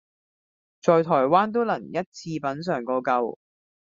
[0.81, 3.37] 在台灣都能一次品嚐個夠